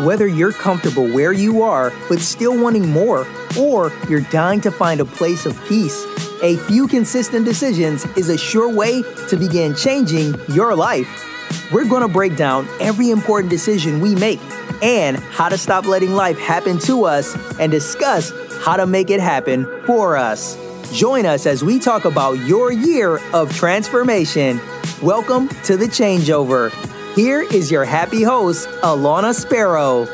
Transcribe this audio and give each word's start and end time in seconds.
Whether 0.00 0.26
you're 0.26 0.52
comfortable 0.52 1.06
where 1.06 1.34
you 1.34 1.60
are 1.60 1.92
but 2.08 2.20
still 2.20 2.58
wanting 2.58 2.88
more, 2.88 3.26
or 3.58 3.92
you're 4.08 4.22
dying 4.22 4.62
to 4.62 4.70
find 4.70 4.98
a 4.98 5.04
place 5.04 5.44
of 5.44 5.62
peace, 5.66 6.06
a 6.42 6.56
few 6.56 6.88
consistent 6.88 7.44
decisions 7.44 8.06
is 8.16 8.30
a 8.30 8.38
sure 8.38 8.74
way 8.74 9.02
to 9.28 9.36
begin 9.36 9.74
changing 9.74 10.34
your 10.48 10.74
life. 10.74 11.26
We're 11.70 11.84
going 11.84 12.00
to 12.00 12.08
break 12.08 12.34
down 12.34 12.66
every 12.80 13.10
important 13.10 13.50
decision 13.50 14.00
we 14.00 14.14
make 14.14 14.40
and 14.82 15.18
how 15.18 15.50
to 15.50 15.58
stop 15.58 15.84
letting 15.84 16.12
life 16.12 16.38
happen 16.38 16.78
to 16.78 17.04
us 17.04 17.36
and 17.58 17.70
discuss 17.70 18.32
how 18.64 18.76
to 18.76 18.86
make 18.86 19.10
it 19.10 19.20
happen 19.20 19.66
for 19.84 20.16
us. 20.16 20.56
Join 20.94 21.26
us 21.26 21.44
as 21.44 21.62
we 21.62 21.78
talk 21.78 22.06
about 22.06 22.38
your 22.46 22.72
year 22.72 23.20
of 23.34 23.54
transformation. 23.54 24.62
Welcome 25.02 25.48
to 25.64 25.76
the 25.76 25.86
changeover. 25.86 26.72
Here 27.20 27.42
is 27.42 27.70
your 27.70 27.84
happy 27.84 28.22
host, 28.22 28.66
Alanna 28.80 29.34
Sparrow. 29.34 30.06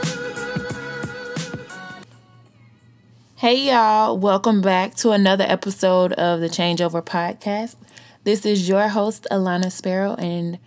Hey, 3.36 3.68
y'all. 3.68 4.18
Welcome 4.18 4.60
back 4.60 4.96
to 4.96 5.12
another 5.12 5.44
episode 5.46 6.14
of 6.14 6.40
the 6.40 6.48
Changeover 6.48 7.04
Podcast. 7.04 7.76
This 8.24 8.44
is 8.44 8.68
your 8.68 8.88
host, 8.88 9.24
Alanna 9.30 9.70
Sparrow, 9.70 10.16
and 10.16 10.58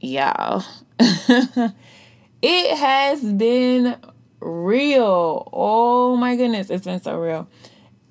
y'all, 0.00 0.64
it 0.98 2.78
has 2.78 3.22
been 3.22 3.96
real. 4.40 5.46
Oh 5.52 6.16
my 6.16 6.36
goodness, 6.36 6.70
it's 6.70 6.86
been 6.86 7.02
so 7.02 7.18
real. 7.18 7.50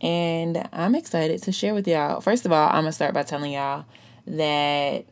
And 0.02 0.70
I'm 0.72 0.94
excited 0.94 1.42
to 1.42 1.52
share 1.52 1.74
with 1.74 1.88
y'all. 1.88 2.22
First 2.22 2.46
of 2.46 2.52
all, 2.52 2.68
I'm 2.68 2.84
going 2.84 2.86
to 2.86 2.92
start 2.92 3.16
by 3.16 3.24
telling 3.24 3.54
y'all 3.54 3.86
that 4.28 5.06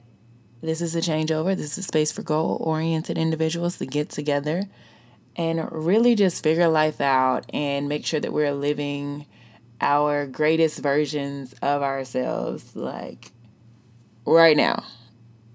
this 0.61 0.81
is 0.81 0.95
a 0.95 1.01
changeover. 1.01 1.55
This 1.55 1.73
is 1.73 1.77
a 1.79 1.83
space 1.83 2.11
for 2.11 2.21
goal 2.21 2.57
oriented 2.61 3.17
individuals 3.17 3.77
to 3.77 3.85
get 3.85 4.09
together 4.09 4.63
and 5.35 5.71
really 5.71 6.15
just 6.15 6.43
figure 6.43 6.67
life 6.67 6.99
out 6.99 7.45
and 7.53 7.87
make 7.87 8.05
sure 8.05 8.19
that 8.19 8.33
we're 8.33 8.51
living 8.51 9.25
our 9.81 10.27
greatest 10.27 10.79
versions 10.79 11.53
of 11.61 11.81
ourselves 11.81 12.75
like 12.75 13.31
right 14.25 14.57
now. 14.57 14.83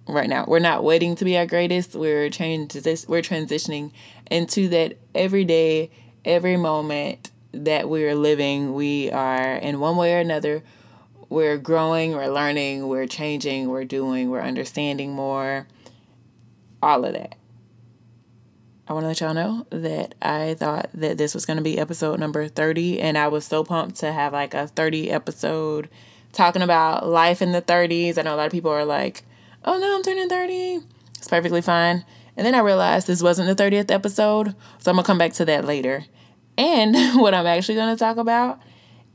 Right 0.06 0.28
now. 0.28 0.44
We're 0.46 0.58
not 0.58 0.84
waiting 0.84 1.16
to 1.16 1.24
be 1.24 1.36
our 1.36 1.46
greatest. 1.46 1.94
We're 1.94 2.30
changing 2.30 2.82
we're 3.08 3.22
transitioning 3.22 3.92
into 4.30 4.68
that 4.70 4.98
every 5.14 5.44
day, 5.44 5.90
every 6.24 6.56
moment 6.56 7.30
that 7.52 7.88
we're 7.88 8.14
living, 8.14 8.74
we 8.74 9.10
are 9.10 9.54
in 9.54 9.80
one 9.80 9.96
way 9.96 10.14
or 10.14 10.18
another 10.18 10.62
we're 11.34 11.58
growing, 11.58 12.12
we're 12.12 12.28
learning, 12.28 12.86
we're 12.86 13.08
changing, 13.08 13.68
we're 13.68 13.84
doing, 13.84 14.30
we're 14.30 14.40
understanding 14.40 15.12
more. 15.12 15.66
All 16.80 17.04
of 17.04 17.12
that. 17.12 17.34
I 18.86 18.92
want 18.92 19.02
to 19.02 19.08
let 19.08 19.20
y'all 19.20 19.34
know 19.34 19.66
that 19.70 20.14
I 20.22 20.54
thought 20.54 20.90
that 20.94 21.18
this 21.18 21.34
was 21.34 21.44
going 21.44 21.56
to 21.56 21.62
be 21.62 21.76
episode 21.78 22.20
number 22.20 22.46
30, 22.46 23.00
and 23.00 23.18
I 23.18 23.26
was 23.26 23.44
so 23.44 23.64
pumped 23.64 23.96
to 23.96 24.12
have 24.12 24.32
like 24.32 24.54
a 24.54 24.68
30 24.68 25.10
episode 25.10 25.88
talking 26.32 26.62
about 26.62 27.08
life 27.08 27.42
in 27.42 27.50
the 27.50 27.62
30s. 27.62 28.16
I 28.16 28.22
know 28.22 28.34
a 28.34 28.36
lot 28.36 28.46
of 28.46 28.52
people 28.52 28.70
are 28.70 28.84
like, 28.84 29.24
oh 29.64 29.76
no, 29.78 29.96
I'm 29.96 30.02
turning 30.04 30.28
30. 30.28 30.82
It's 31.16 31.26
perfectly 31.26 31.62
fine. 31.62 32.04
And 32.36 32.46
then 32.46 32.54
I 32.54 32.60
realized 32.60 33.08
this 33.08 33.22
wasn't 33.22 33.56
the 33.56 33.60
30th 33.60 33.90
episode, 33.90 34.54
so 34.78 34.90
I'm 34.90 34.96
going 34.96 35.04
to 35.04 35.06
come 35.06 35.18
back 35.18 35.32
to 35.34 35.44
that 35.46 35.64
later. 35.64 36.04
And 36.56 36.94
what 37.20 37.34
I'm 37.34 37.46
actually 37.46 37.74
going 37.74 37.94
to 37.94 37.98
talk 37.98 38.18
about 38.18 38.60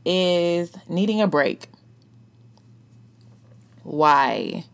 is 0.03 0.75
needing 0.89 1.21
a 1.21 1.27
break 1.27 1.69
why 3.89 4.65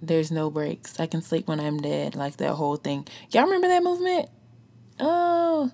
there's 0.00 0.32
no 0.32 0.50
breaks. 0.50 0.98
I 0.98 1.06
can 1.06 1.22
sleep 1.22 1.46
when 1.46 1.60
I'm 1.60 1.78
dead, 1.78 2.16
like 2.16 2.38
that 2.38 2.54
whole 2.54 2.76
thing. 2.76 3.06
Y'all 3.30 3.44
remember 3.44 3.68
that 3.68 3.84
movement? 3.84 4.28
Oh, 4.98 5.70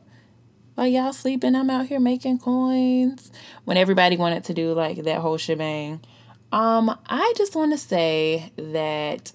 while 0.75 0.87
y'all 0.87 1.15
sleeping, 1.15 1.55
I'm 1.55 1.71
out 1.71 1.87
here 1.87 1.99
making 1.99 2.41
coins. 2.41 3.33
When 3.65 3.79
everybody 3.79 4.19
wanted 4.19 4.45
to 4.45 4.55
do 4.55 4.75
like 4.75 5.03
that 5.05 5.21
whole 5.21 5.39
shebang. 5.39 6.01
Um, 6.53 6.97
I 7.07 7.33
just 7.37 7.55
want 7.55 7.73
to 7.73 7.79
say 7.79 8.53
that 8.57 9.33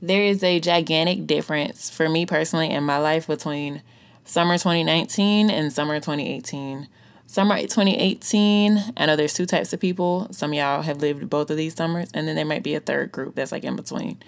there 0.00 0.22
is 0.22 0.42
a 0.42 0.60
gigantic 0.60 1.26
difference 1.26 1.90
for 1.90 2.08
me 2.08 2.24
personally 2.24 2.70
in 2.70 2.84
my 2.84 2.98
life 2.98 3.26
between 3.26 3.82
summer 4.24 4.54
2019 4.54 5.50
and 5.50 5.72
summer 5.72 5.96
2018. 5.96 6.88
Summer 7.30 7.58
2018, 7.58 8.94
I 8.96 9.04
know 9.04 9.14
there's 9.14 9.34
two 9.34 9.44
types 9.44 9.74
of 9.74 9.80
people. 9.80 10.28
Some 10.30 10.54
y'all 10.54 10.80
have 10.80 11.02
lived 11.02 11.28
both 11.28 11.50
of 11.50 11.58
these 11.58 11.74
summers, 11.74 12.08
and 12.14 12.26
then 12.26 12.36
there 12.36 12.46
might 12.46 12.62
be 12.62 12.74
a 12.74 12.80
third 12.80 13.12
group 13.12 13.34
that's 13.34 13.52
like 13.52 13.64
in 13.64 13.76
between. 13.76 14.18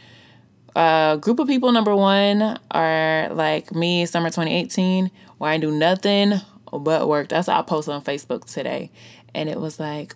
Uh, 0.77 1.16
group 1.16 1.38
of 1.38 1.49
people, 1.49 1.72
number 1.72 1.97
one, 1.97 2.59
are 2.71 3.31
like 3.33 3.75
me, 3.75 4.05
summer 4.05 4.28
2018, 4.28 5.11
where 5.38 5.50
I 5.50 5.56
do 5.56 5.71
nothing 5.71 6.43
but 6.71 7.09
work. 7.09 7.31
That's 7.31 7.49
what 7.49 7.56
I 7.56 7.62
posted 7.62 7.94
on 7.94 8.03
Facebook 8.03 8.44
today. 8.44 8.91
And 9.34 9.49
it 9.49 9.59
was 9.59 9.81
like, 9.81 10.15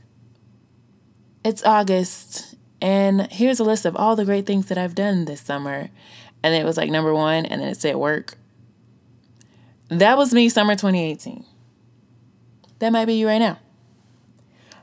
it's 1.43 1.65
August, 1.65 2.55
and 2.83 3.33
here's 3.33 3.61
a 3.61 3.65
list 3.65 3.87
of 3.87 3.97
all 3.97 4.15
the 4.15 4.27
great 4.27 4.45
things 4.45 4.67
that 4.67 4.77
I've 4.77 4.95
done 4.95 5.25
this 5.25 5.41
summer. 5.41 5.89
And 6.43 6.55
it 6.55 6.67
was 6.67 6.77
like 6.77 6.91
number 6.91 7.15
one, 7.15 7.47
and 7.47 7.63
then 7.63 7.69
it 7.69 7.81
said 7.81 7.97
work. 7.97 8.35
That 9.89 10.19
was 10.19 10.35
me, 10.35 10.51
summer 10.51 10.75
2018. 10.75 11.47
That 12.85 12.93
might 12.93 13.07
be 13.07 13.15
you 13.15 13.27
right 13.27 13.39
now. 13.39 13.59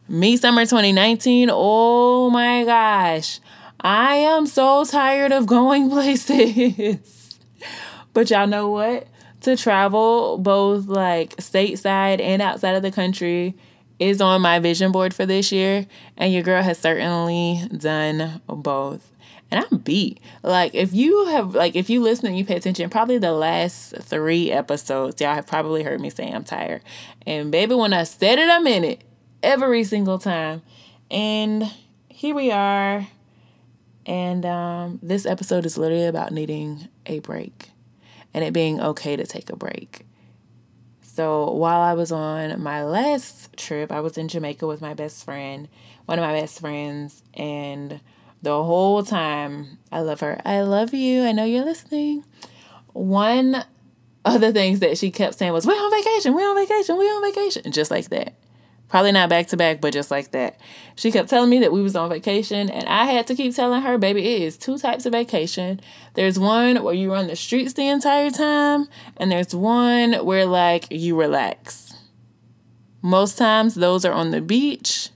Me, 0.07 0.35
summer 0.35 0.61
2019. 0.61 1.49
Oh 1.51 2.31
my 2.31 2.63
gosh. 2.63 3.39
I 3.79 4.15
am 4.15 4.47
so 4.47 4.85
tired 4.85 5.31
of 5.31 5.45
going 5.45 5.87
places. 5.91 7.37
but 8.11 8.31
y'all 8.31 8.47
know 8.47 8.71
what? 8.71 9.05
To 9.41 9.55
travel 9.55 10.39
both 10.39 10.87
like 10.87 11.35
stateside 11.35 12.19
and 12.19 12.41
outside 12.41 12.73
of 12.73 12.81
the 12.81 12.91
country 12.91 13.53
is 13.99 14.19
on 14.19 14.41
my 14.41 14.57
vision 14.57 14.91
board 14.91 15.13
for 15.13 15.27
this 15.27 15.51
year. 15.51 15.85
And 16.17 16.33
your 16.33 16.41
girl 16.41 16.63
has 16.63 16.79
certainly 16.79 17.67
done 17.77 18.41
both 18.47 19.10
and 19.51 19.65
I'm 19.69 19.79
beat. 19.79 20.19
Like 20.41 20.73
if 20.73 20.93
you 20.93 21.25
have 21.27 21.53
like 21.53 21.75
if 21.75 21.89
you 21.89 22.01
listen 22.01 22.27
and 22.27 22.37
you 22.37 22.45
pay 22.45 22.55
attention, 22.55 22.89
probably 22.89 23.17
the 23.17 23.33
last 23.33 23.95
three 23.97 24.51
episodes, 24.51 25.19
y'all 25.21 25.35
have 25.35 25.45
probably 25.45 25.83
heard 25.83 25.99
me 25.99 26.09
say 26.09 26.31
I'm 26.31 26.43
tired. 26.43 26.81
And 27.27 27.51
baby, 27.51 27.75
when 27.75 27.93
I 27.93 28.03
said 28.03 28.39
it, 28.39 28.49
I 28.49 28.59
meant 28.59 28.85
it 28.85 29.03
every 29.43 29.83
single 29.83 30.17
time. 30.17 30.61
And 31.11 31.69
here 32.07 32.33
we 32.33 32.51
are. 32.51 33.07
And 34.05 34.45
um, 34.45 34.99
this 35.03 35.25
episode 35.25 35.65
is 35.65 35.77
literally 35.77 36.07
about 36.07 36.31
needing 36.31 36.87
a 37.05 37.19
break 37.19 37.71
and 38.33 38.43
it 38.43 38.53
being 38.53 38.79
okay 38.81 39.15
to 39.15 39.25
take 39.25 39.49
a 39.49 39.55
break. 39.55 40.05
So 41.01 41.51
while 41.51 41.81
I 41.81 41.93
was 41.93 42.11
on 42.11 42.61
my 42.63 42.83
last 42.83 43.55
trip, 43.57 43.91
I 43.91 43.99
was 43.99 44.17
in 44.17 44.29
Jamaica 44.29 44.65
with 44.65 44.79
my 44.79 44.93
best 44.93 45.25
friend, 45.25 45.67
one 46.05 46.17
of 46.17 46.23
my 46.23 46.39
best 46.39 46.61
friends, 46.61 47.21
and 47.33 47.99
the 48.41 48.63
whole 48.63 49.03
time. 49.03 49.77
I 49.91 50.01
love 50.01 50.19
her. 50.21 50.41
I 50.45 50.61
love 50.61 50.93
you. 50.93 51.23
I 51.23 51.31
know 51.31 51.45
you're 51.45 51.65
listening. 51.65 52.23
One 52.93 53.63
of 54.25 54.41
the 54.41 54.51
things 54.51 54.79
that 54.79 54.97
she 54.97 55.11
kept 55.11 55.37
saying 55.37 55.53
was, 55.53 55.65
We're 55.65 55.73
on 55.73 55.91
vacation, 55.91 56.33
we're 56.33 56.49
on 56.49 56.55
vacation, 56.55 56.97
we're 56.97 57.15
on 57.15 57.33
vacation. 57.33 57.71
Just 57.71 57.91
like 57.91 58.09
that. 58.09 58.33
Probably 58.91 59.13
not 59.13 59.29
back 59.29 59.47
to 59.47 59.57
back, 59.57 59.79
but 59.79 59.93
just 59.93 60.11
like 60.11 60.31
that. 60.31 60.59
She 60.97 61.11
kept 61.11 61.29
telling 61.29 61.49
me 61.49 61.59
that 61.59 61.71
we 61.71 61.81
was 61.81 61.95
on 61.95 62.09
vacation, 62.09 62.69
and 62.69 62.89
I 62.89 63.05
had 63.05 63.25
to 63.27 63.35
keep 63.35 63.55
telling 63.55 63.81
her, 63.83 63.97
baby, 63.97 64.35
it 64.35 64.41
is 64.41 64.57
two 64.57 64.77
types 64.77 65.05
of 65.05 65.13
vacation. 65.13 65.79
There's 66.15 66.37
one 66.37 66.83
where 66.83 66.93
you 66.93 67.09
run 67.09 67.27
the 67.27 67.37
streets 67.37 67.71
the 67.71 67.87
entire 67.87 68.29
time, 68.29 68.89
and 69.15 69.31
there's 69.31 69.55
one 69.55 70.25
where 70.25 70.45
like 70.45 70.87
you 70.91 71.17
relax. 71.17 71.93
Most 73.01 73.37
times 73.37 73.75
those 73.75 74.03
are 74.03 74.11
on 74.11 74.31
the 74.31 74.41
beach, 74.41 75.09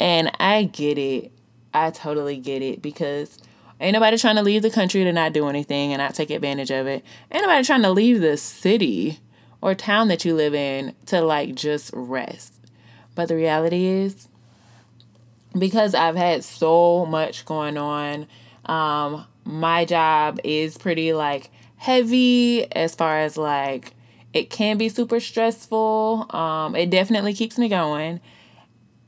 and 0.00 0.32
I 0.40 0.64
get 0.64 0.98
it. 0.98 1.30
I 1.72 1.90
totally 1.90 2.36
get 2.36 2.62
it 2.62 2.82
because 2.82 3.38
ain't 3.80 3.94
nobody 3.94 4.16
trying 4.18 4.36
to 4.36 4.42
leave 4.42 4.62
the 4.62 4.70
country 4.70 5.04
to 5.04 5.12
not 5.12 5.32
do 5.32 5.48
anything 5.48 5.92
and 5.92 6.00
not 6.00 6.14
take 6.14 6.30
advantage 6.30 6.70
of 6.70 6.86
it. 6.86 7.04
Ain't 7.30 7.42
nobody 7.42 7.64
trying 7.64 7.82
to 7.82 7.90
leave 7.90 8.20
the 8.20 8.36
city 8.36 9.20
or 9.60 9.74
town 9.74 10.08
that 10.08 10.24
you 10.24 10.34
live 10.34 10.54
in 10.54 10.94
to 11.06 11.20
like 11.20 11.54
just 11.54 11.90
rest. 11.92 12.54
But 13.14 13.28
the 13.28 13.36
reality 13.36 13.86
is, 13.86 14.28
because 15.58 15.94
I've 15.94 16.16
had 16.16 16.44
so 16.44 17.04
much 17.06 17.44
going 17.44 17.76
on, 17.76 18.26
um, 18.66 19.26
my 19.44 19.84
job 19.84 20.38
is 20.44 20.78
pretty 20.78 21.12
like 21.12 21.50
heavy 21.76 22.70
as 22.72 22.94
far 22.94 23.18
as 23.18 23.36
like 23.36 23.94
it 24.32 24.50
can 24.50 24.76
be 24.76 24.88
super 24.88 25.20
stressful. 25.20 26.26
Um, 26.34 26.76
it 26.76 26.90
definitely 26.90 27.34
keeps 27.34 27.58
me 27.58 27.68
going. 27.68 28.20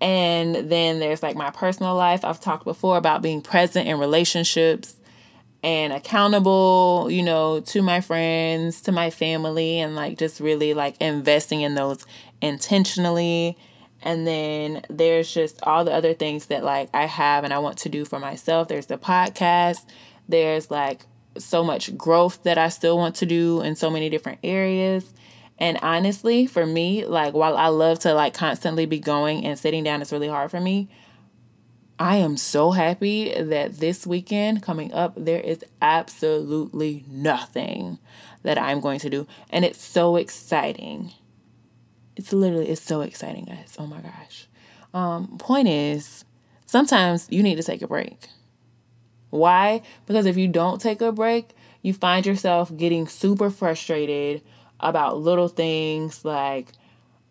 And 0.00 0.70
then 0.70 0.98
there's 0.98 1.22
like 1.22 1.36
my 1.36 1.50
personal 1.50 1.94
life. 1.94 2.24
I've 2.24 2.40
talked 2.40 2.64
before 2.64 2.96
about 2.96 3.22
being 3.22 3.42
present 3.42 3.86
in 3.86 3.98
relationships 3.98 4.96
and 5.62 5.92
accountable, 5.92 7.08
you 7.10 7.22
know, 7.22 7.60
to 7.60 7.82
my 7.82 8.00
friends, 8.00 8.80
to 8.82 8.92
my 8.92 9.10
family, 9.10 9.78
and 9.78 9.94
like 9.94 10.16
just 10.16 10.40
really 10.40 10.72
like 10.72 10.96
investing 11.00 11.60
in 11.60 11.74
those 11.74 12.06
intentionally. 12.40 13.58
And 14.02 14.26
then 14.26 14.82
there's 14.88 15.32
just 15.32 15.62
all 15.62 15.84
the 15.84 15.92
other 15.92 16.14
things 16.14 16.46
that 16.46 16.64
like 16.64 16.88
I 16.94 17.04
have 17.04 17.44
and 17.44 17.52
I 17.52 17.58
want 17.58 17.76
to 17.78 17.90
do 17.90 18.06
for 18.06 18.18
myself. 18.18 18.68
There's 18.68 18.86
the 18.86 18.96
podcast, 18.96 19.84
there's 20.28 20.70
like 20.70 21.02
so 21.36 21.62
much 21.62 21.96
growth 21.96 22.42
that 22.44 22.58
I 22.58 22.70
still 22.70 22.96
want 22.96 23.16
to 23.16 23.26
do 23.26 23.60
in 23.60 23.76
so 23.76 23.90
many 23.90 24.08
different 24.08 24.38
areas. 24.42 25.12
And 25.60 25.78
honestly, 25.82 26.46
for 26.46 26.64
me, 26.64 27.04
like 27.04 27.34
while 27.34 27.56
I 27.56 27.68
love 27.68 27.98
to 28.00 28.14
like 28.14 28.32
constantly 28.32 28.86
be 28.86 28.98
going 28.98 29.44
and 29.44 29.58
sitting 29.58 29.84
down 29.84 30.00
is 30.00 30.10
really 30.10 30.28
hard 30.28 30.50
for 30.50 30.60
me, 30.60 30.88
I 31.98 32.16
am 32.16 32.38
so 32.38 32.70
happy 32.70 33.34
that 33.34 33.76
this 33.76 34.06
weekend 34.06 34.62
coming 34.62 34.90
up, 34.94 35.12
there 35.18 35.40
is 35.40 35.62
absolutely 35.82 37.04
nothing 37.06 37.98
that 38.42 38.56
I'm 38.56 38.80
going 38.80 39.00
to 39.00 39.10
do. 39.10 39.26
And 39.50 39.66
it's 39.66 39.84
so 39.84 40.16
exciting. 40.16 41.12
It's 42.16 42.32
literally, 42.32 42.70
it's 42.70 42.80
so 42.80 43.02
exciting, 43.02 43.44
guys. 43.44 43.76
Oh 43.78 43.86
my 43.86 44.00
gosh. 44.00 44.48
Um, 44.94 45.36
point 45.36 45.68
is, 45.68 46.24
sometimes 46.64 47.28
you 47.30 47.42
need 47.42 47.56
to 47.56 47.62
take 47.62 47.82
a 47.82 47.86
break. 47.86 48.28
Why? 49.28 49.82
Because 50.06 50.24
if 50.24 50.38
you 50.38 50.48
don't 50.48 50.80
take 50.80 51.02
a 51.02 51.12
break, 51.12 51.50
you 51.82 51.92
find 51.92 52.24
yourself 52.24 52.74
getting 52.74 53.06
super 53.06 53.50
frustrated 53.50 54.42
about 54.82 55.18
little 55.18 55.48
things 55.48 56.24
like 56.24 56.68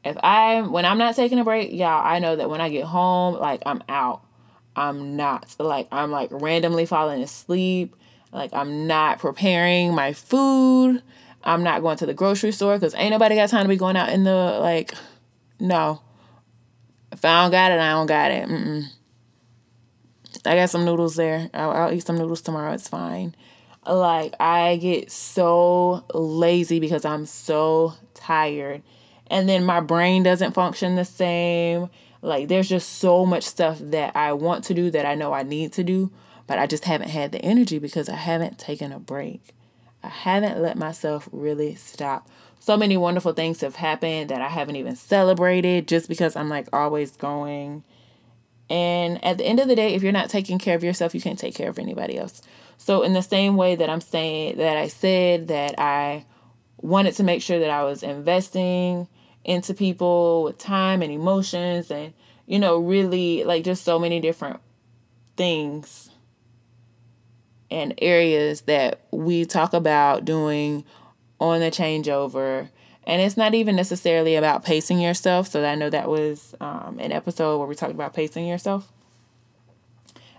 if 0.04 0.18
I 0.24 0.62
when 0.62 0.86
I'm 0.86 0.98
not 0.98 1.16
taking 1.16 1.40
a 1.40 1.44
break, 1.44 1.72
y'all, 1.72 2.06
I 2.06 2.19
know 2.19 2.36
that 2.36 2.50
when 2.50 2.62
I 2.62 2.69
get 2.69 2.86
home, 2.86 3.36
like 3.36 3.62
I'm 3.66 3.84
out. 3.90 4.22
I'm 4.75 5.18
not 5.18 5.56
like 5.60 5.88
I'm 5.92 6.12
like 6.12 6.30
randomly 6.31 6.86
falling 6.86 7.22
asleep. 7.22 7.96
Like 8.31 8.54
I'm 8.54 8.88
not 8.88 9.19
preparing 9.19 9.94
my 9.94 10.13
food. 10.13 11.01
I'm 11.44 11.63
not 11.63 11.81
going 11.81 11.98
to 11.98 12.06
the 12.06 12.13
grocery 12.13 12.51
store 12.51 12.75
because 12.75 12.96
ain't 12.96 13.12
nobody 13.12 13.36
got 13.36 13.50
time 13.50 13.63
to 13.63 13.69
be 13.69 13.75
going 13.75 13.98
out 13.98 14.10
in 14.10 14.24
the 14.24 14.57
like. 14.62 14.94
No. 15.60 16.01
If 17.12 17.25
I 17.25 17.42
don't 17.42 17.51
got 17.51 17.72
it, 17.72 17.80
I 17.80 17.92
don't 17.92 18.07
got 18.07 18.31
it. 18.31 18.48
Mm-mm. 18.48 18.86
I 20.46 20.56
got 20.56 20.69
some 20.69 20.86
noodles 20.86 21.16
there. 21.16 21.50
I'll, 21.54 21.72
I'll 21.72 21.94
eat 21.94 22.06
some 22.06 22.18
noodles 22.18 22.42
tomorrow. 22.42 22.72
It's 22.72 22.88
fine. 22.88 23.36
Like 23.85 24.35
I 24.39 24.77
get 24.77 25.11
so 25.11 26.03
lazy 26.13 26.79
because 26.79 27.05
I'm 27.05 27.25
so 27.25 27.93
tired, 28.13 28.83
and 29.27 29.47
then 29.47 29.63
my 29.63 29.79
brain 29.79 30.23
doesn't 30.23 30.53
function 30.53 30.95
the 30.95 31.05
same. 31.05 31.89
Like 32.21 32.49
there's 32.49 32.69
just 32.69 32.97
so 32.99 33.25
much 33.25 33.43
stuff 33.43 33.79
that 33.79 34.15
I 34.15 34.33
want 34.33 34.65
to 34.65 34.73
do 34.73 34.91
that 34.91 35.05
I 35.05 35.15
know 35.15 35.33
I 35.33 35.43
need 35.43 35.71
to 35.73 35.83
do, 35.83 36.11
but 36.45 36.59
I 36.59 36.67
just 36.67 36.85
haven't 36.85 37.09
had 37.09 37.31
the 37.31 37.41
energy 37.41 37.79
because 37.79 38.09
I 38.09 38.15
haven't 38.15 38.59
taken 38.59 38.91
a 38.91 38.99
break. 38.99 39.55
I 40.03 40.09
haven't 40.09 40.61
let 40.61 40.77
myself 40.77 41.29
really 41.31 41.75
stop. 41.75 42.29
So 42.59 42.75
many 42.75 42.97
wonderful 42.97 43.33
things 43.33 43.61
have 43.61 43.75
happened 43.75 44.29
that 44.29 44.41
I 44.41 44.49
haven't 44.49 44.75
even 44.75 44.95
celebrated 44.95 45.87
just 45.87 46.09
because 46.09 46.35
I'm 46.35 46.49
like 46.49 46.67
always 46.73 47.15
going. 47.15 47.83
And 48.69 49.24
at 49.24 49.38
the 49.38 49.45
end 49.45 49.60
of 49.60 49.68
the 49.68 49.75
day, 49.75 49.95
if 49.95 50.04
you're 50.04 50.12
not 50.12 50.30
taking 50.30 50.60
care 50.60 50.75
of 50.75 50.83
yourself, 50.83 51.16
you 51.16 51.21
can't 51.21 51.39
take 51.39 51.56
care 51.56 51.69
of 51.69 51.80
anybody 51.80 52.18
else. 52.18 52.42
So, 52.77 53.01
in 53.01 53.13
the 53.13 53.21
same 53.21 53.57
way 53.57 53.75
that 53.75 53.89
I'm 53.89 54.01
saying 54.01 54.57
that 54.57 54.77
I 54.77 54.88
said 54.88 55.48
that 55.48 55.80
I 55.80 56.25
wanted 56.77 57.16
to 57.16 57.24
make 57.24 57.42
sure 57.42 57.60
that 57.60 57.69
I 57.69 57.83
was 57.83 58.04
investing 58.04 59.07
into 59.44 59.74
people 59.74 60.44
with 60.44 60.57
time 60.57 61.01
and 61.01 61.12
emotions 61.12 61.89
and, 61.89 62.13
you 62.45 62.60
know, 62.60 62.77
really 62.77 63.44
like 63.44 63.63
just 63.63 63.83
so 63.83 63.98
many 63.98 64.19
different 64.19 64.60
things 65.36 66.10
and 67.72 67.94
areas 68.00 68.62
that 68.62 69.01
we 69.12 69.45
talk 69.45 69.74
about 69.74 70.25
doing 70.25 70.83
on 71.39 71.60
the 71.60 71.72
changeover. 71.72 72.69
And 73.09 73.23
it's 73.23 73.35
not 73.35 73.56
even 73.56 73.75
necessarily 73.75 74.35
about 74.35 74.63
pacing 74.63 75.00
yourself. 75.00 75.47
So 75.47 75.65
I 75.65 75.73
know 75.73 75.89
that 75.89 76.07
was 76.07 76.53
um, 76.61 77.00
an 77.00 77.11
episode 77.11 77.57
where 77.57 77.67
we 77.67 77.73
talked 77.73 77.95
about 77.95 78.13
pacing 78.13 78.45
yourself. 78.45 78.94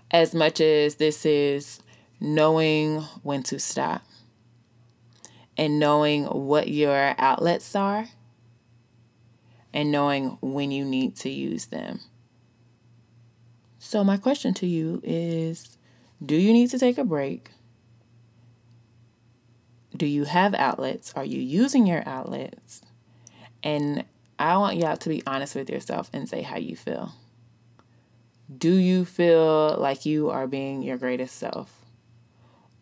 As 0.09 0.33
much 0.33 0.61
as 0.61 0.95
this 0.95 1.25
is 1.25 1.81
knowing 2.21 3.01
when 3.23 3.43
to 3.43 3.59
stop 3.59 4.03
and 5.57 5.79
knowing 5.79 6.23
what 6.23 6.69
your 6.69 7.13
outlets 7.17 7.75
are 7.75 8.07
and 9.73 9.91
knowing 9.91 10.37
when 10.39 10.71
you 10.71 10.85
need 10.85 11.17
to 11.17 11.29
use 11.29 11.65
them. 11.65 11.99
So, 13.79 14.01
my 14.05 14.15
question 14.15 14.53
to 14.55 14.65
you 14.65 15.01
is 15.03 15.77
Do 16.25 16.37
you 16.37 16.53
need 16.53 16.69
to 16.69 16.79
take 16.79 16.97
a 16.97 17.03
break? 17.03 17.51
Do 19.95 20.05
you 20.05 20.23
have 20.25 20.53
outlets? 20.55 21.13
Are 21.15 21.25
you 21.25 21.41
using 21.41 21.85
your 21.85 22.03
outlets? 22.07 22.81
And 23.63 24.05
I 24.39 24.57
want 24.57 24.77
y'all 24.77 24.97
to 24.97 25.09
be 25.09 25.21
honest 25.27 25.55
with 25.55 25.69
yourself 25.69 26.09
and 26.13 26.27
say 26.27 26.41
how 26.41 26.57
you 26.57 26.75
feel. 26.75 27.13
Do 28.55 28.73
you 28.73 29.05
feel 29.05 29.77
like 29.77 30.05
you 30.05 30.29
are 30.29 30.47
being 30.47 30.81
your 30.81 30.97
greatest 30.97 31.35
self? 31.35 31.85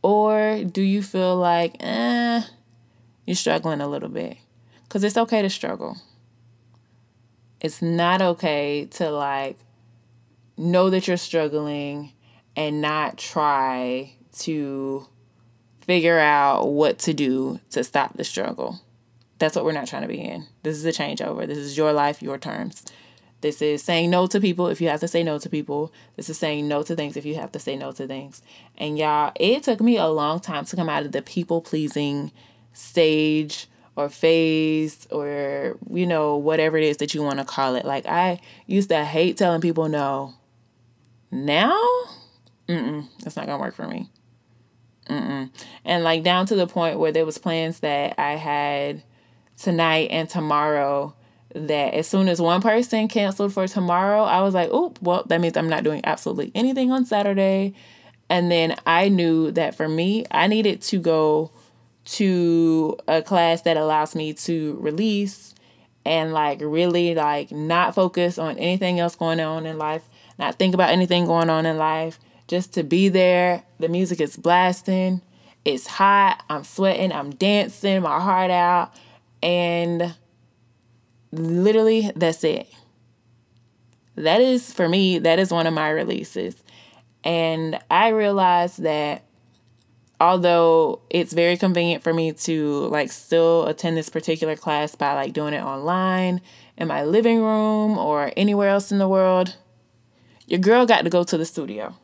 Or 0.01 0.63
do 0.63 0.81
you 0.81 1.03
feel 1.03 1.35
like, 1.35 1.75
eh, 1.81 2.43
you're 3.25 3.35
struggling 3.35 3.81
a 3.81 3.87
little 3.87 4.09
bit? 4.09 4.37
Because 4.83 5.03
it's 5.03 5.17
okay 5.17 5.41
to 5.41 5.49
struggle. 5.49 5.97
It's 7.59 7.81
not 7.81 8.21
okay 8.21 8.87
to 8.91 9.11
like 9.11 9.57
know 10.57 10.89
that 10.89 11.07
you're 11.07 11.17
struggling 11.17 12.13
and 12.55 12.81
not 12.81 13.17
try 13.17 14.13
to 14.39 15.07
figure 15.89 16.19
out 16.19 16.67
what 16.67 16.99
to 16.99 17.15
do 17.15 17.59
to 17.71 17.83
stop 17.83 18.15
the 18.15 18.23
struggle. 18.23 18.79
That's 19.39 19.55
what 19.55 19.65
we're 19.65 19.71
not 19.71 19.87
trying 19.87 20.03
to 20.03 20.07
be 20.07 20.21
in. 20.21 20.45
This 20.61 20.77
is 20.77 20.85
a 20.85 20.91
changeover. 20.91 21.47
This 21.47 21.57
is 21.57 21.75
your 21.75 21.93
life, 21.93 22.21
your 22.21 22.37
terms. 22.37 22.85
This 23.41 23.59
is 23.59 23.81
saying 23.81 24.11
no 24.11 24.27
to 24.27 24.39
people 24.39 24.67
if 24.67 24.79
you 24.81 24.87
have 24.87 24.99
to 24.99 25.07
say 25.07 25.23
no 25.23 25.39
to 25.39 25.49
people. 25.49 25.91
This 26.15 26.29
is 26.29 26.37
saying 26.37 26.67
no 26.67 26.83
to 26.83 26.95
things 26.95 27.17
if 27.17 27.25
you 27.25 27.33
have 27.37 27.51
to 27.53 27.59
say 27.59 27.75
no 27.75 27.91
to 27.93 28.05
things. 28.05 28.43
And 28.77 28.99
y'all, 28.99 29.31
it 29.33 29.63
took 29.63 29.81
me 29.81 29.97
a 29.97 30.05
long 30.05 30.39
time 30.39 30.63
to 30.65 30.75
come 30.75 30.89
out 30.89 31.07
of 31.07 31.11
the 31.11 31.23
people 31.23 31.59
pleasing 31.59 32.31
stage 32.71 33.65
or 33.95 34.09
phase 34.09 35.07
or, 35.09 35.75
you 35.89 36.05
know, 36.05 36.37
whatever 36.37 36.77
it 36.77 36.83
is 36.83 36.97
that 36.97 37.15
you 37.15 37.23
want 37.23 37.39
to 37.39 37.45
call 37.45 37.73
it. 37.73 37.83
Like, 37.83 38.05
I 38.05 38.41
used 38.67 38.89
to 38.89 39.03
hate 39.03 39.37
telling 39.37 39.59
people 39.59 39.89
no. 39.89 40.35
Now, 41.31 41.81
mm-mm, 42.67 43.07
that's 43.23 43.35
not 43.35 43.47
going 43.47 43.57
to 43.57 43.63
work 43.63 43.73
for 43.73 43.87
me. 43.87 44.07
Mm-mm. 45.09 45.49
And 45.83 46.03
like 46.03 46.23
down 46.23 46.45
to 46.47 46.55
the 46.55 46.67
point 46.67 46.99
where 46.99 47.11
there 47.11 47.25
was 47.25 47.37
plans 47.37 47.79
that 47.79 48.15
I 48.19 48.33
had 48.33 49.03
tonight 49.57 50.09
and 50.11 50.29
tomorrow 50.29 51.15
that 51.55 51.95
as 51.95 52.07
soon 52.07 52.29
as 52.29 52.39
one 52.39 52.61
person 52.61 53.07
canceled 53.07 53.53
for 53.53 53.67
tomorrow, 53.67 54.23
I 54.23 54.41
was 54.41 54.53
like, 54.53 54.69
"Oop, 54.71 55.01
well, 55.01 55.23
that 55.27 55.41
means 55.41 55.57
I'm 55.57 55.69
not 55.69 55.83
doing 55.83 56.01
absolutely 56.03 56.51
anything 56.53 56.91
on 56.91 57.05
Saturday." 57.05 57.73
And 58.29 58.51
then 58.51 58.75
I 58.85 59.09
knew 59.09 59.51
that 59.51 59.73
for 59.75 59.89
me, 59.89 60.25
I 60.29 60.45
needed 60.45 60.81
to 60.83 60.99
go 60.99 61.51
to 62.05 62.97
a 63.07 63.21
class 63.21 63.63
that 63.63 63.77
allows 63.77 64.15
me 64.15 64.33
to 64.33 64.77
release 64.79 65.55
and 66.05 66.33
like 66.33 66.59
really 66.61 67.15
like 67.15 67.51
not 67.51 67.95
focus 67.95 68.37
on 68.37 68.57
anything 68.57 68.99
else 68.99 69.15
going 69.15 69.39
on 69.39 69.65
in 69.65 69.79
life, 69.79 70.07
not 70.37 70.55
think 70.55 70.75
about 70.75 70.91
anything 70.91 71.25
going 71.25 71.49
on 71.49 71.65
in 71.65 71.77
life, 71.77 72.19
just 72.49 72.73
to 72.73 72.83
be 72.83 73.07
there. 73.09 73.63
The 73.79 73.87
music 73.87 74.19
is 74.19 74.35
blasting. 74.35 75.21
It's 75.63 75.85
hot. 75.85 76.43
I'm 76.49 76.63
sweating. 76.63 77.13
I'm 77.13 77.29
dancing 77.29 78.01
my 78.01 78.19
heart 78.19 78.49
out. 78.49 78.91
And 79.43 80.15
literally, 81.31 82.11
that's 82.15 82.43
it. 82.43 82.67
That 84.15 84.41
is, 84.41 84.73
for 84.73 84.89
me, 84.89 85.19
that 85.19 85.37
is 85.37 85.51
one 85.51 85.67
of 85.67 85.73
my 85.73 85.89
releases. 85.89 86.61
And 87.23 87.79
I 87.91 88.09
realized 88.09 88.81
that 88.81 89.23
although 90.19 91.01
it's 91.09 91.33
very 91.33 91.55
convenient 91.55 92.03
for 92.03 92.13
me 92.13 92.33
to 92.33 92.87
like 92.87 93.11
still 93.11 93.67
attend 93.67 93.95
this 93.95 94.09
particular 94.09 94.55
class 94.55 94.95
by 94.95 95.13
like 95.13 95.33
doing 95.33 95.53
it 95.53 95.61
online 95.61 96.41
in 96.77 96.87
my 96.87 97.03
living 97.03 97.41
room 97.41 97.97
or 97.97 98.31
anywhere 98.35 98.69
else 98.69 98.91
in 98.91 98.97
the 98.97 99.07
world, 99.07 99.55
your 100.47 100.59
girl 100.59 100.87
got 100.87 101.03
to 101.03 101.09
go 101.11 101.23
to 101.23 101.37
the 101.37 101.45
studio. 101.45 101.95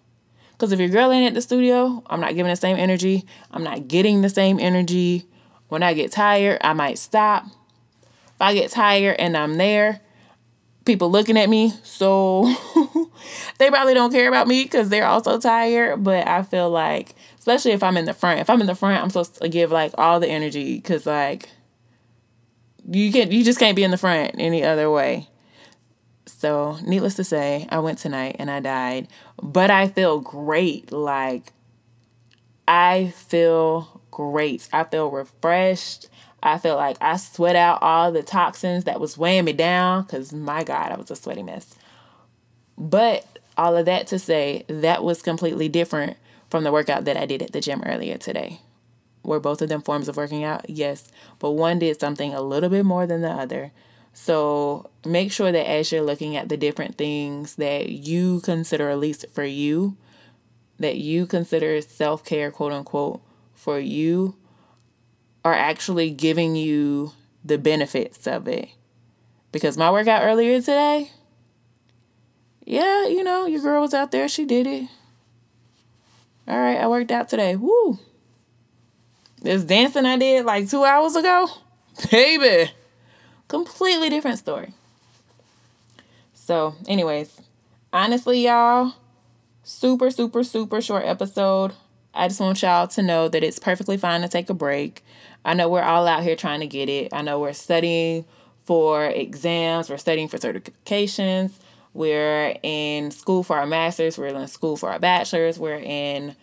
Because 0.55 0.71
if 0.71 0.79
your 0.79 0.89
girl 0.89 1.12
ain't 1.12 1.27
at 1.27 1.33
the 1.33 1.41
studio, 1.41 2.01
I'm 2.07 2.21
not 2.21 2.35
giving 2.35 2.50
the 2.50 2.55
same 2.55 2.77
energy. 2.77 3.25
I'm 3.51 3.63
not 3.63 3.89
getting 3.89 4.21
the 4.21 4.29
same 4.29 4.57
energy. 4.57 5.25
When 5.67 5.83
I 5.83 5.93
get 5.93 6.13
tired, 6.13 6.59
I 6.62 6.71
might 6.74 6.97
stop. 6.97 7.45
If 7.45 8.41
I 8.41 8.53
get 8.53 8.71
tired 8.71 9.17
and 9.19 9.35
I'm 9.35 9.55
there, 9.55 10.00
people 10.85 11.12
looking 11.12 11.38
at 11.38 11.50
me, 11.50 11.74
so 11.83 12.53
they 13.57 13.69
probably 13.69 13.93
don't 13.93 14.12
care 14.12 14.29
about 14.29 14.47
me 14.47 14.63
because 14.63 14.88
they're 14.88 15.07
also 15.07 15.39
tired. 15.39 16.03
But 16.03 16.25
I 16.27 16.43
feel 16.43 16.69
like, 16.69 17.15
especially 17.38 17.71
if 17.71 17.83
I'm 17.83 17.97
in 17.97 18.05
the 18.05 18.13
front, 18.13 18.39
if 18.39 18.50
I'm 18.50 18.62
in 18.62 18.67
the 18.67 18.75
front, 18.75 19.03
I'm 19.03 19.09
supposed 19.09 19.41
to 19.41 19.50
give 19.50 19.71
like 19.71 19.93
all 19.97 20.21
the 20.21 20.29
energy 20.29 20.75
because 20.75 21.05
like 21.05 21.50
you 22.89 23.12
can 23.12 23.24
not 23.27 23.31
you 23.33 23.43
just 23.43 23.59
can't 23.59 23.75
be 23.75 23.83
in 23.83 23.91
the 23.91 23.97
front 23.97 24.35
any 24.38 24.63
other 24.63 24.89
way. 24.89 25.27
So, 26.38 26.77
needless 26.86 27.15
to 27.15 27.24
say, 27.24 27.65
I 27.70 27.80
went 27.80 27.98
tonight 27.98 28.36
and 28.39 28.51
I 28.51 28.60
died, 28.60 29.08
but 29.42 29.72
I 29.72 29.88
feel 29.88 30.20
great. 30.20 30.92
Like, 30.92 31.54
I 32.68 33.13
feel 33.15 34.01
great. 34.12 34.68
I 34.74 34.84
feel 34.84 35.10
refreshed. 35.10 36.10
I 36.44 36.58
feel 36.58 36.75
like 36.75 36.98
I 37.00 37.15
sweat 37.15 37.56
out 37.56 37.82
all 37.82 38.12
the 38.12 38.22
toxins 38.22 38.84
that 38.84 39.00
was 39.00 39.18
weighing 39.18 39.46
me 39.46 39.54
down 39.54 40.04
because 40.04 40.34
my 40.34 40.65
God, 40.65 40.92
I 40.92 40.98
was 40.98 41.10
a 41.10 41.15
sweaty 41.15 41.42
mess. 41.42 41.74
But 42.77 43.39
all 43.58 43.77
of 43.77 43.86
that 43.86 44.06
to 44.08 44.20
say, 44.20 44.65
that 44.68 45.04
was 45.06 45.22
completely 45.22 45.70
different 45.70 46.18
from 46.50 46.65
the 46.65 46.72
workout 46.72 47.06
that 47.06 47.18
I 47.18 47.25
did 47.25 47.42
at 47.44 47.54
the 47.54 47.62
gym 47.62 47.82
earlier 47.86 48.18
today. 48.18 48.60
Were 49.24 49.39
both 49.39 49.62
of 49.62 49.70
them 49.70 49.82
forms 49.82 50.10
of 50.10 50.18
working 50.18 50.44
out? 50.44 50.70
Yes. 50.70 51.12
But 51.39 51.51
one 51.51 51.80
did 51.80 52.00
something 52.00 52.34
a 52.34 52.42
little 52.42 52.70
bit 52.70 52.84
more 52.86 53.08
than 53.08 53.22
the 53.22 53.32
other. 53.32 53.72
So 54.17 54.89
make 55.05 55.29
sure 55.29 55.51
that 55.51 55.69
as 55.69 55.91
you're 55.91 56.01
looking 56.01 56.38
at 56.38 56.48
the 56.48 56.55
different 56.55 56.98
things 56.98 57.55
that 57.55 57.89
you 57.89 58.39
consider, 58.39 58.89
at 58.89 58.98
least 58.98 59.25
for 59.34 59.43
you, 59.43 59.98
that 60.79 60.95
you 60.95 61.25
consider 61.25 61.81
self 61.81 62.24
care, 62.24 62.50
quote 62.50 62.72
unquote, 62.72 63.22
for 63.53 63.77
you, 63.77 64.38
are 65.43 65.53
actually 65.53 66.12
giving 66.12 66.55
you 66.55 67.12
the 67.43 67.57
benefits 67.57 68.25
of 68.25 68.48
it. 68.48 68.69
Because 69.51 69.77
my 69.77 69.91
workout 69.91 70.24
earlier 70.24 70.62
today, 70.62 71.12
yeah, 72.63 73.07
you 73.07 73.22
know, 73.22 73.45
your 73.45 73.62
girl 73.62 73.81
was 73.81 73.93
out 73.93 74.12
there, 74.12 74.29
she 74.29 74.45
did 74.45 74.65
it. 74.65 74.88
All 76.48 76.57
right, 76.57 76.79
I 76.79 76.88
worked 76.88 77.12
out 77.12 77.27
today. 77.27 77.57
Woo. 77.57 78.00
This 79.41 79.65
dancing 79.65 80.05
I 80.05 80.17
did 80.17 80.45
like 80.45 80.69
two 80.69 80.86
hours 80.86 81.17
ago, 81.17 81.50
baby, 82.12 82.72
completely 83.47 84.09
different 84.09 84.39
story. 84.39 84.73
So, 86.33 86.75
anyways, 86.87 87.41
honestly, 87.91 88.45
y'all, 88.45 88.93
super, 89.63 90.11
super, 90.11 90.43
super 90.43 90.81
short 90.81 91.05
episode. 91.05 91.73
I 92.13 92.27
just 92.27 92.39
want 92.39 92.61
y'all 92.61 92.87
to 92.87 93.01
know 93.01 93.27
that 93.27 93.43
it's 93.43 93.59
perfectly 93.59 93.97
fine 93.97 94.21
to 94.21 94.27
take 94.27 94.49
a 94.49 94.53
break. 94.53 95.03
I 95.43 95.53
know 95.53 95.69
we're 95.69 95.83
all 95.83 96.07
out 96.07 96.23
here 96.23 96.35
trying 96.35 96.61
to 96.61 96.67
get 96.67 96.87
it. 96.89 97.13
I 97.13 97.21
know 97.21 97.39
we're 97.39 97.53
studying 97.53 98.25
for 98.65 99.05
exams, 99.05 99.89
we're 99.89 99.97
studying 99.97 100.27
for 100.27 100.37
certifications, 100.37 101.51
we're 101.93 102.57
in 102.63 103.11
school 103.11 103.43
for 103.43 103.57
our 103.57 103.67
master's, 103.67 104.17
we're 104.17 104.27
in 104.27 104.47
school 104.47 104.75
for 104.75 104.91
our 104.91 104.99
bachelor's, 104.99 105.59
we're 105.59 105.77
in 105.77 106.35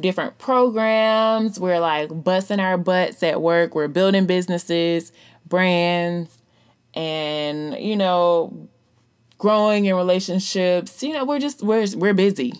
different 0.00 0.38
programs, 0.38 1.60
we're 1.60 1.78
like 1.78 2.08
busting 2.24 2.58
our 2.58 2.78
butts 2.78 3.22
at 3.22 3.42
work, 3.42 3.74
we're 3.74 3.88
building 3.88 4.24
businesses, 4.26 5.12
brands, 5.46 6.37
and 6.98 7.78
you 7.78 7.96
know, 7.96 8.68
growing 9.38 9.84
in 9.84 9.94
relationships. 9.94 11.00
You 11.02 11.14
know, 11.14 11.24
we're 11.24 11.38
just 11.38 11.62
we're 11.62 11.86
we're 11.94 12.12
busy. 12.12 12.52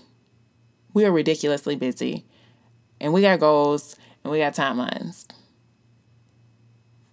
We 0.94 1.04
are 1.04 1.12
ridiculously 1.12 1.74
busy. 1.76 2.24
And 3.00 3.12
we 3.12 3.20
got 3.20 3.40
goals 3.40 3.96
and 4.22 4.30
we 4.30 4.38
got 4.38 4.54
timelines. 4.54 5.26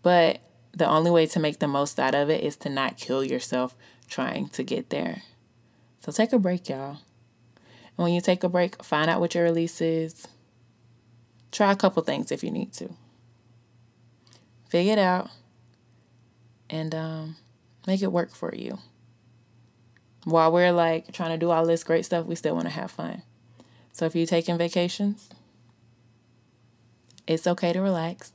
But 0.01 0.39
the 0.71 0.87
only 0.87 1.11
way 1.11 1.25
to 1.27 1.39
make 1.39 1.59
the 1.59 1.67
most 1.67 1.99
out 1.99 2.15
of 2.15 2.29
it 2.29 2.43
is 2.43 2.57
to 2.57 2.69
not 2.69 2.97
kill 2.97 3.23
yourself 3.23 3.75
trying 4.07 4.49
to 4.49 4.63
get 4.63 4.89
there. 4.89 5.23
So 6.01 6.11
take 6.11 6.31
a 6.31 6.39
break, 6.39 6.69
y'all. 6.69 6.99
And 7.97 8.03
when 8.03 8.13
you 8.13 8.21
take 8.21 8.43
a 8.43 8.49
break, 8.49 8.83
find 8.83 9.09
out 9.09 9.19
what 9.19 9.33
your 9.33 9.43
release 9.43 9.81
is. 9.81 10.27
Try 11.51 11.71
a 11.71 11.75
couple 11.75 12.03
things 12.03 12.31
if 12.31 12.43
you 12.43 12.51
need 12.51 12.73
to. 12.73 12.93
Figure 14.69 14.93
it 14.93 14.99
out 14.99 15.29
and 16.75 16.93
um, 16.93 17.35
make 17.87 18.01
it 18.01 18.11
work 18.11 18.35
for 18.35 18.53
you. 18.53 18.79
While 20.25 20.51
we're 20.51 20.71
like 20.71 21.11
trying 21.13 21.31
to 21.31 21.37
do 21.37 21.51
all 21.51 21.65
this 21.65 21.83
great 21.83 22.05
stuff, 22.05 22.25
we 22.25 22.35
still 22.35 22.55
want 22.55 22.65
to 22.65 22.73
have 22.73 22.91
fun. 22.91 23.21
So 23.91 24.05
if 24.05 24.15
you're 24.15 24.25
taking 24.25 24.57
vacations, 24.57 25.29
it's 27.27 27.47
okay 27.47 27.71
to 27.71 27.81
relax. 27.81 28.33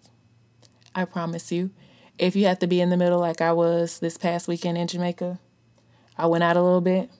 I 0.94 1.04
promise 1.04 1.52
you. 1.52 1.70
If 2.18 2.36
you 2.36 2.46
have 2.46 2.58
to 2.60 2.66
be 2.66 2.80
in 2.80 2.90
the 2.90 2.96
middle 2.96 3.18
like 3.18 3.40
I 3.40 3.52
was 3.52 3.98
this 3.98 4.16
past 4.16 4.48
weekend 4.48 4.78
in 4.78 4.86
Jamaica, 4.86 5.38
I 6.16 6.26
went 6.26 6.44
out 6.44 6.56
a 6.56 6.62
little 6.62 6.80
bit. 6.80 7.10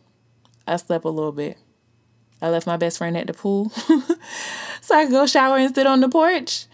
I 0.67 0.77
slept 0.77 1.05
a 1.05 1.11
little 1.11 1.33
bit. 1.33 1.59
I 2.43 2.49
left 2.49 2.67
my 2.67 2.77
best 2.77 2.99
friend 2.99 3.17
at 3.17 3.27
the 3.27 3.35
pool 3.35 3.69
so 4.81 4.95
I 4.95 5.05
could 5.05 5.13
go 5.13 5.27
shower 5.27 5.59
and 5.59 5.75
sit 5.75 5.87
on 5.87 6.01
the 6.01 6.09
porch. 6.09 6.67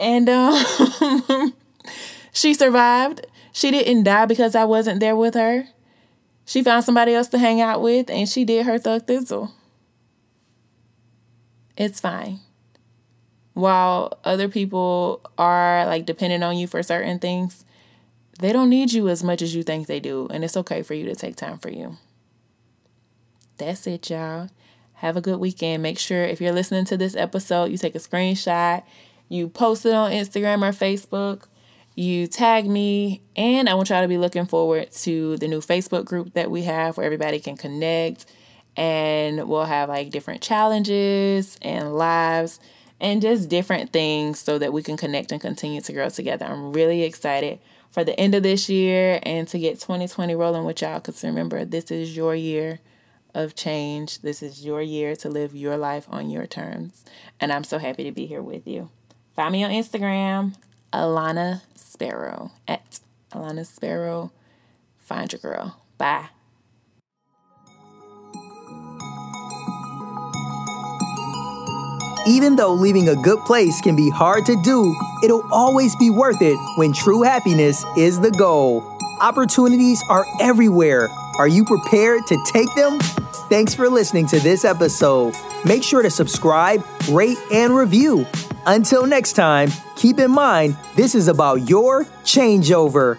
And 0.00 0.28
um, 0.28 1.54
she 2.32 2.54
survived. 2.54 3.26
She 3.54 3.70
didn't 3.70 4.02
die 4.02 4.26
because 4.26 4.54
I 4.54 4.64
wasn't 4.64 5.00
there 5.00 5.16
with 5.16 5.32
her. 5.32 5.68
She 6.44 6.62
found 6.62 6.84
somebody 6.84 7.14
else 7.14 7.28
to 7.28 7.38
hang 7.38 7.62
out 7.62 7.80
with 7.80 8.10
and 8.10 8.28
she 8.28 8.44
did 8.44 8.66
her 8.66 8.78
thug 8.78 9.06
thistle. 9.06 9.52
It's 11.78 12.00
fine 12.00 12.40
while 13.54 14.18
other 14.24 14.48
people 14.48 15.20
are 15.38 15.86
like 15.86 16.04
dependent 16.04 16.44
on 16.44 16.58
you 16.58 16.66
for 16.66 16.82
certain 16.82 17.18
things, 17.18 17.64
they 18.40 18.52
don't 18.52 18.68
need 18.68 18.92
you 18.92 19.08
as 19.08 19.22
much 19.22 19.40
as 19.40 19.54
you 19.54 19.62
think 19.62 19.86
they 19.86 20.00
do. 20.00 20.28
And 20.30 20.44
it's 20.44 20.56
okay 20.56 20.82
for 20.82 20.94
you 20.94 21.06
to 21.06 21.14
take 21.14 21.36
time 21.36 21.58
for 21.58 21.70
you. 21.70 21.96
That's 23.56 23.86
it, 23.86 24.10
y'all. 24.10 24.48
Have 24.94 25.16
a 25.16 25.20
good 25.20 25.38
weekend. 25.38 25.82
Make 25.82 25.98
sure 25.98 26.24
if 26.24 26.40
you're 26.40 26.52
listening 26.52 26.84
to 26.86 26.96
this 26.96 27.14
episode, 27.14 27.70
you 27.70 27.78
take 27.78 27.94
a 27.94 27.98
screenshot, 27.98 28.82
you 29.28 29.48
post 29.48 29.86
it 29.86 29.94
on 29.94 30.10
Instagram 30.10 30.68
or 30.68 30.72
Facebook, 30.72 31.44
you 31.94 32.26
tag 32.26 32.68
me, 32.68 33.22
and 33.36 33.68
I 33.68 33.74
want 33.74 33.90
y'all 33.90 34.02
to 34.02 34.08
be 34.08 34.18
looking 34.18 34.46
forward 34.46 34.90
to 34.92 35.36
the 35.36 35.48
new 35.48 35.60
Facebook 35.60 36.04
group 36.04 36.34
that 36.34 36.50
we 36.50 36.62
have 36.62 36.96
where 36.96 37.06
everybody 37.06 37.38
can 37.38 37.56
connect 37.56 38.26
and 38.76 39.48
we'll 39.48 39.64
have 39.64 39.88
like 39.88 40.10
different 40.10 40.42
challenges 40.42 41.56
and 41.62 41.94
lives 41.94 42.58
and 43.00 43.22
just 43.22 43.48
different 43.48 43.92
things 43.92 44.40
so 44.40 44.58
that 44.58 44.72
we 44.72 44.82
can 44.82 44.96
connect 44.96 45.30
and 45.30 45.40
continue 45.40 45.80
to 45.80 45.92
grow 45.92 46.08
together. 46.08 46.46
I'm 46.46 46.72
really 46.72 47.02
excited 47.02 47.60
for 47.90 48.02
the 48.02 48.18
end 48.18 48.34
of 48.34 48.42
this 48.42 48.68
year 48.68 49.20
and 49.22 49.46
to 49.48 49.58
get 49.58 49.80
2020 49.80 50.34
rolling 50.34 50.64
with 50.64 50.82
y'all 50.82 50.98
because 50.98 51.22
remember, 51.22 51.64
this 51.64 51.90
is 51.90 52.16
your 52.16 52.34
year 52.34 52.80
of 53.34 53.54
change. 53.54 54.20
This 54.22 54.42
is 54.42 54.64
your 54.64 54.82
year 54.82 55.14
to 55.16 55.28
live 55.28 55.54
your 55.54 55.76
life 55.76 56.06
on 56.10 56.30
your 56.30 56.46
terms. 56.46 57.04
And 57.40 57.52
I'm 57.52 57.64
so 57.64 57.78
happy 57.78 58.04
to 58.04 58.12
be 58.12 58.26
here 58.26 58.42
with 58.42 58.66
you. 58.66 58.90
Find 59.34 59.52
me 59.52 59.64
on 59.64 59.70
Instagram, 59.70 60.54
Alanna 60.94 61.62
Sparrow, 61.74 62.52
at 62.68 63.00
Alanna 63.32 63.66
Sparrow. 63.66 64.30
Find 65.00 65.32
your 65.32 65.40
girl. 65.40 65.82
Bye. 65.98 66.28
Even 72.26 72.56
though 72.56 72.72
leaving 72.72 73.08
a 73.08 73.16
good 73.16 73.38
place 73.40 73.80
can 73.82 73.96
be 73.96 74.08
hard 74.08 74.46
to 74.46 74.56
do, 74.62 74.96
it'll 75.22 75.46
always 75.52 75.94
be 75.96 76.08
worth 76.08 76.40
it 76.40 76.56
when 76.78 76.92
true 76.92 77.22
happiness 77.22 77.84
is 77.98 78.18
the 78.20 78.30
goal. 78.30 78.82
Opportunities 79.20 80.02
are 80.08 80.24
everywhere. 80.40 81.08
Are 81.38 81.48
you 81.48 81.64
prepared 81.64 82.26
to 82.28 82.38
take 82.46 82.72
them? 82.76 82.98
Thanks 83.50 83.74
for 83.74 83.90
listening 83.90 84.26
to 84.28 84.40
this 84.40 84.64
episode. 84.64 85.34
Make 85.64 85.82
sure 85.82 86.02
to 86.02 86.10
subscribe, 86.10 86.84
rate, 87.10 87.38
and 87.52 87.76
review. 87.76 88.26
Until 88.66 89.06
next 89.06 89.34
time, 89.34 89.70
keep 89.94 90.18
in 90.18 90.30
mind 90.30 90.76
this 90.96 91.14
is 91.14 91.28
about 91.28 91.68
your 91.68 92.04
changeover. 92.24 93.18